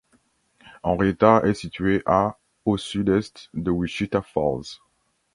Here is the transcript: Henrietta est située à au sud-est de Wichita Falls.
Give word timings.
Henrietta 0.83 1.41
est 1.43 1.53
située 1.53 2.01
à 2.07 2.39
au 2.65 2.75
sud-est 2.75 3.51
de 3.53 3.69
Wichita 3.69 4.23
Falls. 4.23 4.79